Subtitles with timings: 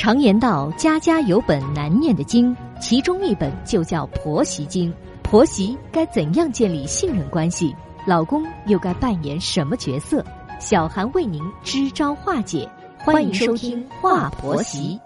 [0.00, 4.90] 常言道：“家家有本难念的经”，其中一本就叫婆媳经。
[5.22, 7.76] 婆媳该怎样建立信任关系？
[8.06, 10.24] 老公又该扮演什么角色？
[10.58, 12.66] 小韩为您支招化解。
[13.00, 14.98] 欢迎收听《话婆媳》。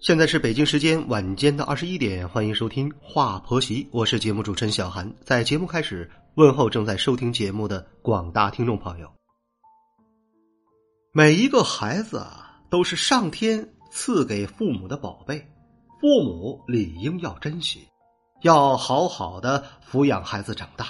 [0.00, 5.08] 现在是北京时间晚间的二十一点，欢迎收听《话婆媳》，我是节目主持人小韩。
[5.22, 9.12] 在节目开始，问候正在收听节目的广大听众朋友。
[11.12, 15.46] 每一个孩子啊，都是上天赐给父母的宝贝，
[16.00, 17.86] 父母理应要珍惜，
[18.40, 20.86] 要好好的抚养孩子长大。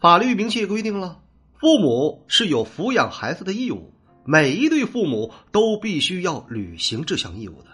[0.00, 1.20] 法律明确规定了，
[1.60, 3.92] 父母是有抚养孩子的义务，
[4.24, 7.68] 每一对父母都必须要履行这项义务的。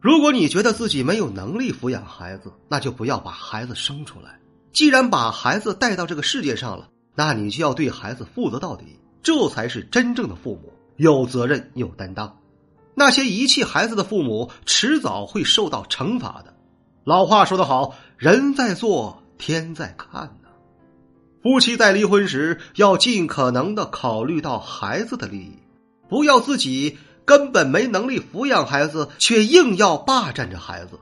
[0.00, 4.40] 如果你觉得自己没有能力抚养孩子，那就不要把孩子生出来。
[4.72, 12.38] 既然把孩子带到这个世界上了，那你就要对孩子负责到底，这才是真正的父母，有责任有担当。
[12.94, 16.54] 那些遗弃孩子的父母，迟早会受到惩罚的。
[17.04, 20.48] 老话说得好，人在做，天在看呢。
[21.42, 25.58] 夫妻在离婚时，要尽可能的考虑到孩子的利益，
[26.08, 26.98] 不要自己。
[27.24, 30.98] 根本没能力抚养孩子，却硬要霸占着孩子。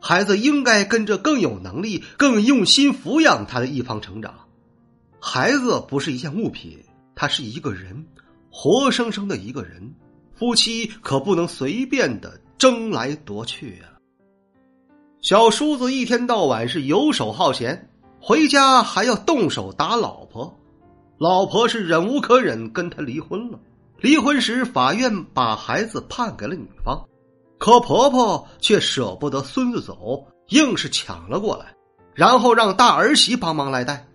[0.00, 4.34] 孩子应该跟着更有能力、更用心抚养他的一方成长。
[5.20, 6.82] 孩子不是一件物品，
[7.14, 8.06] 他是一个人，
[8.50, 9.94] 活生生的一个人。
[10.34, 14.00] 夫妻可不能随便的争来夺去啊。
[15.20, 20.58] 小叔子一天到晚是游手好闲，回家还要动手打老婆，
[21.18, 23.60] 老婆是忍无可忍，跟他离婚了。
[23.98, 27.06] 离婚时，法院把孩子判给了女方，
[27.60, 31.74] 可婆婆却舍不得孙子走，硬是抢了过来，
[32.14, 34.08] 然后让大儿媳帮忙来带。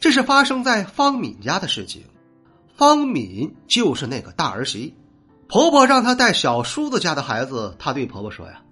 [0.00, 2.02] 这是发生在方敏家的事情，
[2.74, 4.94] 方敏就是那个大儿媳。
[5.48, 8.62] 婆婆让她带小叔子家的孩子，她对婆婆说：“呀，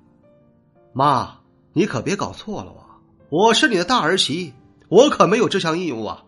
[0.95, 1.37] 妈，
[1.75, 2.97] 你可别搞错了啊！
[3.29, 4.55] 我是你的大儿媳，
[4.89, 6.25] 我可没有这项义务啊。”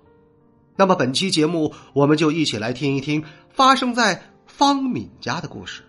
[0.76, 5.82] 那么本期节目，我们就一起来听一听发生在方敏家的故事。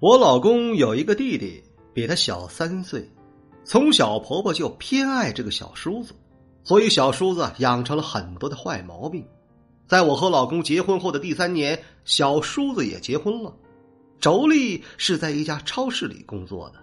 [0.00, 1.60] 我老公有一个弟弟，
[1.92, 3.10] 比他小三岁，
[3.64, 6.14] 从小婆婆就偏爱这个小叔子，
[6.62, 9.26] 所以小叔子养成了很多的坏毛病。
[9.88, 13.52] 在我和老公结婚后的第三年，小叔子也结婚了。
[14.20, 16.78] 妯娌是在一家超市里工作的。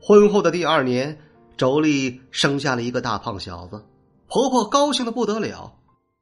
[0.00, 1.18] 婚后的第二年，
[1.58, 3.84] 妯娌生下了一个大胖小子。
[4.28, 5.74] 婆婆高兴的不得了，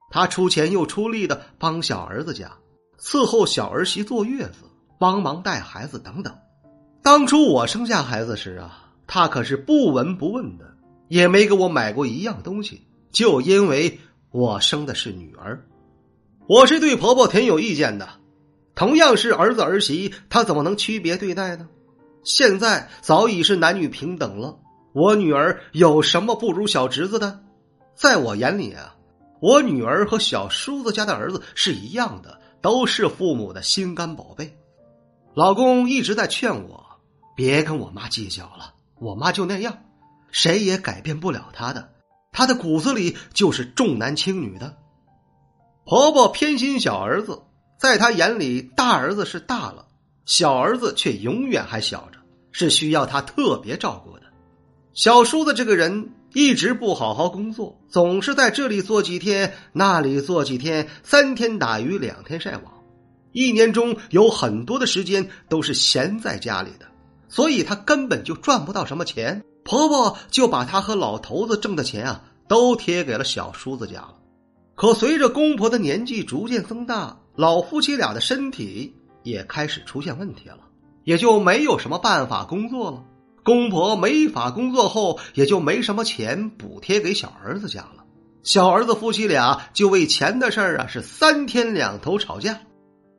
[0.09, 2.51] 她出钱又出力的帮小儿子家
[2.99, 4.61] 伺候小儿媳坐月子，
[4.99, 6.35] 帮忙带孩子等等。
[7.03, 10.65] 当初我生下孩子时啊，她可是不闻不问的，
[11.09, 14.01] 也没给我买过一样东西，就因为
[14.31, 15.65] 我生的是女儿。
[16.47, 18.09] 我是对婆婆挺有意见的，
[18.75, 21.69] 同样是儿子儿媳，她怎么能区别对待呢？
[22.23, 24.59] 现在早已是男女平等了，
[24.95, 27.41] 我女儿有什么不如小侄子的？
[27.95, 28.97] 在我眼里啊，
[29.41, 34.57] 我女儿和小叔子家的儿子是一样的，都是父母的心肝宝贝。
[35.35, 36.85] 老公一直在劝我，
[37.35, 39.79] 别跟我妈计较了，我妈就那样，
[40.31, 41.91] 谁也改变不了她的，
[42.33, 44.77] 她的骨子里就是重男轻女的。
[45.85, 47.43] 婆婆偏心小儿子，
[47.79, 49.87] 在她眼里，大儿子是大了，
[50.25, 52.21] 小儿子却永远还小着，
[52.53, 54.23] 是需要她特别照顾的。
[54.93, 56.11] 小叔子这个人。
[56.37, 62.74] 一直不好好工作，总是在这里做几天，那里做几天，三天打鱼两天晒网，
[63.35, 66.87] 一年中有很多的时间都是闲在家里的，
[67.29, 69.45] 所以他根本就赚不到什么钱。
[69.65, 74.15] 婆婆就把他和老头子挣的钱啊，都贴给了小叔子家了。
[74.77, 80.61] 可随着公婆的年纪逐渐增大，老夫妻俩的身体也开始出现问题了，
[81.03, 83.03] 也就没有什么办法工作了。
[83.43, 88.05] 公婆没法工作后，也就没什么钱补贴给小儿子家了。
[88.45, 92.61] 小儿子夫妻俩就为钱的事儿啊，是三天两头吵架，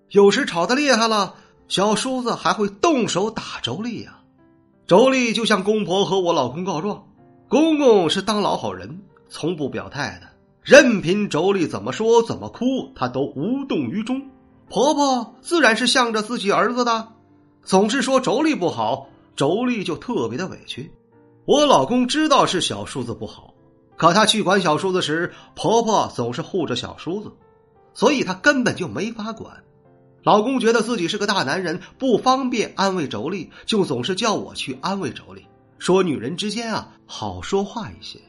[0.10, 1.36] 有时吵得厉害了，
[1.68, 4.20] 小叔子还会动手打妯娌呀。
[4.88, 7.08] 妯娌就向公婆和我老公告状，
[7.50, 10.28] 公公是当老好人，从不表态的，
[10.62, 14.22] 任凭妯娌怎么说怎么哭，他都无动于衷。
[14.70, 17.08] 婆婆自然是向着自己儿子的，
[17.64, 19.10] 总是说妯娌不好。
[19.36, 20.90] 妯娌就特别的委屈，
[21.44, 23.54] 我老公知道是小叔子不好，
[23.98, 27.30] 可他去管小叔子时，婆婆总是护着小叔子，
[27.94, 29.52] 所以他根本就没法管。
[30.26, 35.44] 老公觉得自己是个大男人，不方便安慰妯娌，就总是叫我去安慰妯娌，
[35.78, 38.20] 说女人之间啊好说话一些。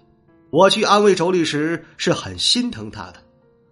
[0.50, 3.14] 我去安慰妯娌时是很心疼她的，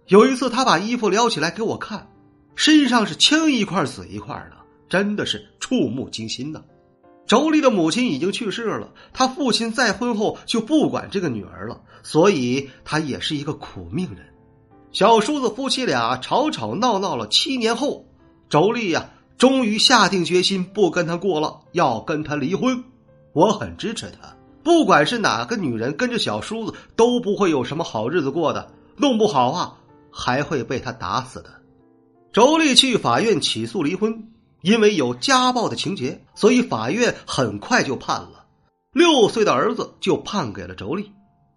[0.07, 2.11] 有一次，她把衣服撩起来给我看，
[2.55, 4.57] 身上是青一块紫一块的，
[4.89, 6.63] 真的是触目惊心呐。
[7.27, 14.25] 妯娌的母亲已经去世了，她父亲再婚后就不管这个女儿了，所以她也是一个苦命人。
[14.91, 18.05] 小叔子夫妻俩吵吵闹闹了七年后，
[18.49, 22.83] 周丽呀，终于下定决心不跟他过了，要跟他离婚。
[23.33, 29.73] 我很支持他，不管是哪个女人跟着小叔子，都不会有什么好日子过的，弄不好啊，
[30.11, 31.49] 还会被他打死的。
[32.31, 34.29] 周丽去法院起诉离婚。
[34.61, 38.45] 因为有家暴的情节，所以法院很快就判了。
[38.91, 41.11] 六岁的儿子就判给了周丽。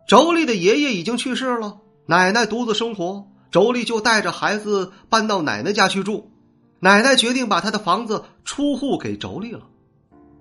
[0.07, 6.31] 周丽的爷爷已经去世了，奶奶独自生活，周丽就带着孩子搬到奶奶家去住。
[6.81, 9.63] 奶奶决定把她的房子出户给妯娌了。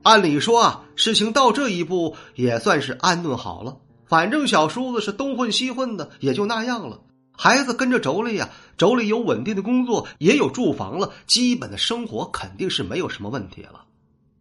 [0.03, 3.77] 按理说啊，事情到这一步也算是安顿好了。
[4.05, 7.01] 反正小叔子是东混西混的，也就那样了。
[7.35, 13.83] 孩子跟着妯娌呀，妯娌有稳定的工作，也有住房了，基本的生活肯定是没有什么问题了。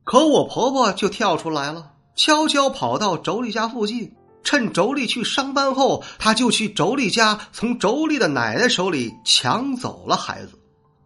[0.04, 4.12] 可我婆婆就跳出来了，悄悄跑到妯娌家附近，
[4.44, 10.52] 趁妯娌去上班后，她就去妯娌家，从妯娌的奶奶手里抢走了孩子。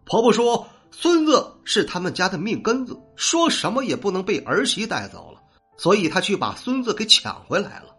[0.05, 5.41] 婆婆说：“孙子是他们家的命根子，说什么也不能被儿媳带走了，
[5.77, 7.95] 所以她去把孙子给抢回来了。”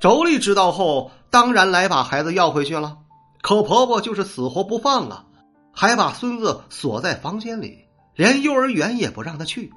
[0.00, 2.98] 妯娌知道后，当然来把孩子要回去了。
[3.40, 5.24] 可婆婆就是死活不放啊，
[5.72, 9.72] 还把孙子锁在房间里，连幼儿园也不让他去。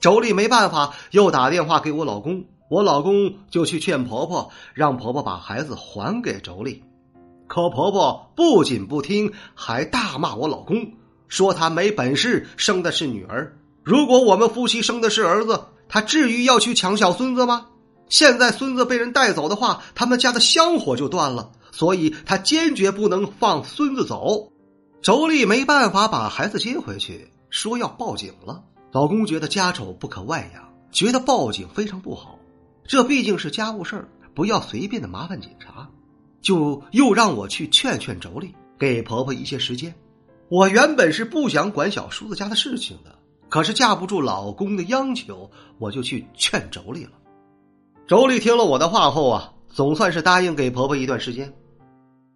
[0.00, 6.82] 妯娌没办法，又打电话给我老公，我老公就去劝婆婆，让婆婆把孩子还给妯娌。
[7.46, 10.94] 可婆婆不仅不听，还大骂我老公，
[11.30, 13.56] 说他没本事，生的是女儿。
[13.82, 17.68] 如果我们夫妻生的是儿子，他至于要去抢小孙子吗？
[18.10, 21.52] 现在孙子被人带走的话，他们家的香火就断了。
[21.72, 24.52] 所以他坚决不能放孙子走，
[25.02, 28.62] 妯娌没办法把孩子接回去，说要报警了。
[28.90, 32.36] 老公觉得家丑不可外扬，觉得报警非常不好，
[32.84, 35.88] 这毕竟是家务事儿，不要随便的麻烦警察，
[36.42, 39.94] 就又让我去劝劝妯娌，给婆婆一些时间。
[40.50, 43.14] 我原本是不想管小叔子家的事情的，
[43.48, 45.48] 可是架不住老公的央求，
[45.78, 47.12] 我就去劝妯娌了。
[48.08, 51.54] 妯娌听了我的话后啊，总算是答应给婆婆一段时间。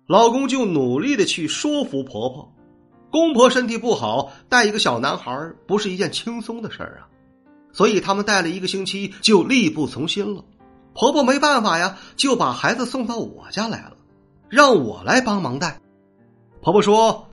[0.06, 2.54] 老公就努力的去说服婆婆，
[3.10, 7.10] 公婆身体不好，带一个小男孩不是一件轻松的事儿啊，
[7.72, 10.44] 所以他们带了一个星期就力不从心了。
[10.94, 13.96] 婆婆没办法呀，就把孩子送到我家来了，
[14.48, 15.80] 让我来帮忙带。
[16.62, 17.26] 婆婆说：“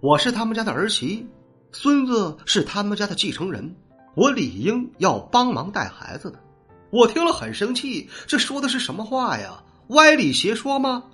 [0.00, 1.26] 我是他们家的儿媳，
[1.72, 3.74] 孙子是他们家的继承人，
[4.14, 6.38] 我理应要帮忙带孩子的。”
[6.90, 9.62] 我听了很生气，这说的是什么话呀？
[9.88, 11.04] 歪理邪说吗？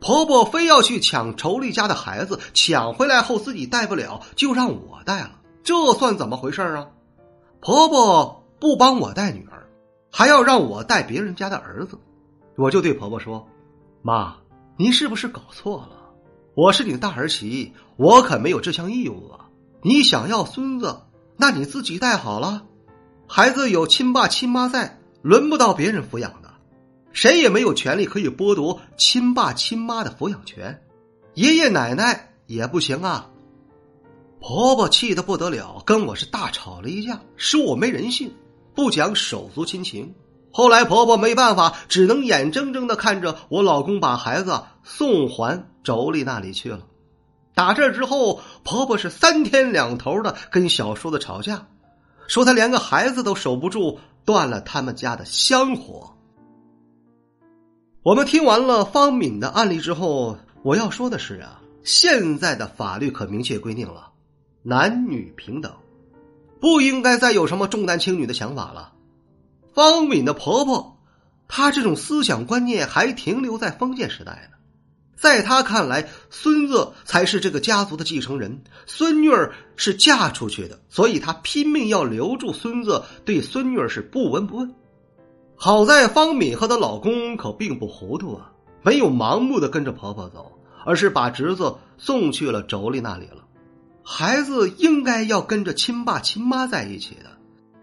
[0.00, 6.88] 婆婆非要去抢妯娌家的孩子，抢回来后自己带不了，就让我带了，这算怎么回事啊？
[7.60, 9.68] 婆婆不帮我带女儿，
[10.10, 11.96] 还要让我带别人家的儿子，
[12.56, 13.46] 我就对婆婆说
[14.02, 14.36] ：“妈，
[14.76, 15.96] 您是不是搞错了？
[16.56, 19.50] 我是你大儿媳，我可没有这项义务啊！
[19.82, 21.02] 你想要孙子，
[21.36, 22.62] 那你自己带好了，
[23.26, 26.50] 孩子有亲爸亲妈在，轮不到别人抚养的。”
[27.12, 30.80] 谁也没有权利可以剥夺亲爸亲妈的抚养权，
[31.34, 33.28] 爷爷奶奶也不行啊！
[34.40, 38.32] 婆婆气得不得了，跟我是大吵了一架，说我没人性，
[38.74, 40.14] 不讲手足亲情。
[40.50, 46.80] 后来婆婆没办法，只能眼睁睁的看着我老公把孩子送还妯娌那里去了。
[47.54, 51.66] 打这之后，婆婆是三天两头的跟小叔子吵架，
[52.26, 56.12] 说他连个孩子都守不住，断了他们家的香火。
[58.02, 64.10] 我们听完了方敏的案例之后，我要说的是啊，现在的法律可明确规定了，
[64.62, 65.72] 男女平等，
[66.60, 68.92] 不应该再有什么重男轻女的想法了。
[69.72, 70.98] 方敏的婆婆，
[71.48, 74.56] 她这种思想观念还停留在封建时代呢，
[75.16, 84.74] 在她看来，孙子才是这个家族的继承人，孙女儿是嫁出去的，所以她拼命要留住孙子，对孙女儿是不闻不问。
[85.56, 90.52] 好在方敏和她老公可并不糊涂啊，没有盲目的跟着婆婆走，
[90.84, 93.44] 而是把侄子送去了妯娌那里了。
[94.02, 97.30] 孩子应该要跟着亲爸亲妈在一起的。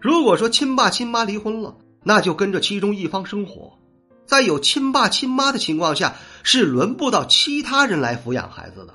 [0.00, 3.72] 如果说亲爸亲妈离婚了，那就跟着其中一方生活。
[4.26, 8.94] 在有亲爸亲妈的情况下，是轮不到其他人来抚养孩子的。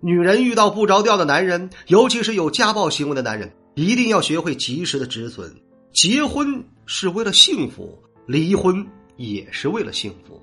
[0.00, 5.54] 女人遇到不着调的男人，尤其是有家暴行为的男人，一定要学会及时的止损。
[5.92, 8.86] 结婚是为了幸福，离婚
[9.16, 10.42] 也是为了幸福。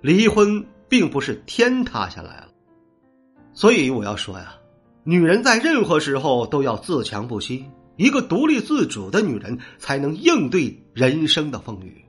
[0.00, 2.48] 离婚并不是天塌下来了，
[3.54, 4.54] 所以我要说呀，
[5.04, 7.64] 女人在任何时候都要自强不息。
[7.96, 12.04] 一个独立自主的女人，才能应对人生的风雨。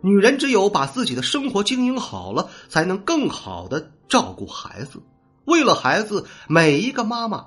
[0.00, 5.02] 女人只有把自己的生活经营好了，才能更好的照顾孩子。
[5.44, 7.46] 为了孩子，每一个妈妈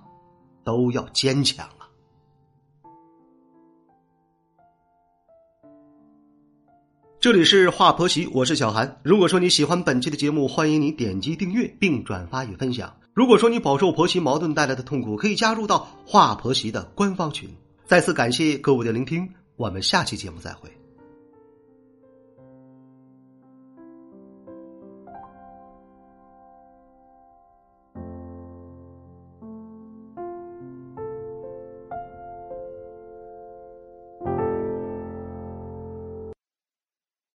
[0.63, 1.87] 都要坚强啊！
[7.19, 8.99] 这里是华婆媳，我是小韩。
[9.03, 12.95] 如果说你喜欢本期的节目，欢迎你点击订阅并转发与分享。
[13.13, 17.55] 如果说你饱受婆媳矛盾带来的痛苦，可以加入到华婆媳的官方群。
[17.85, 20.80] 再次感谢各位的聆听，我们下期节目再会。